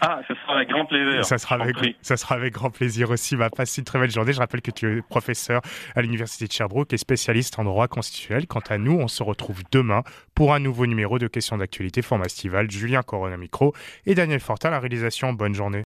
Ah, 0.00 0.20
ce 0.28 0.34
sera 0.34 0.56
avec 0.56 0.68
grand 0.68 0.86
plaisir. 0.86 1.24
Ça 1.24 1.38
sera 1.38 1.56
avec, 1.56 1.76
ça 2.02 2.16
sera 2.16 2.34
avec 2.34 2.52
grand 2.52 2.70
plaisir 2.70 3.10
aussi. 3.10 3.36
Va 3.36 3.50
passer 3.50 3.80
une 3.80 3.84
très 3.84 3.98
belle 3.98 4.10
journée. 4.10 4.32
Je 4.32 4.38
rappelle 4.38 4.62
que 4.62 4.70
tu 4.70 4.98
es 4.98 5.02
professeur 5.02 5.60
à 5.94 6.02
l'Université 6.02 6.46
de 6.46 6.52
Sherbrooke 6.52 6.92
et 6.92 6.98
spécialiste 6.98 7.58
en 7.58 7.64
droit 7.64 7.88
constitutionnel. 7.88 8.46
Quant 8.46 8.62
à 8.68 8.78
nous, 8.78 8.98
on 8.98 9.08
se 9.08 9.22
retrouve 9.22 9.62
demain 9.72 10.02
pour 10.34 10.54
un 10.54 10.60
nouveau 10.60 10.86
numéro 10.86 11.18
de 11.18 11.26
questions 11.26 11.56
d'actualité 11.56 12.02
format 12.02 12.26
estival. 12.26 12.70
Julien 12.70 13.02
Corona 13.02 13.36
micro 13.36 13.74
et 14.06 14.14
Daniel 14.14 14.40
Fortin 14.40 14.70
la 14.70 14.80
réalisation. 14.80 15.32
Bonne 15.32 15.54
journée. 15.54 15.88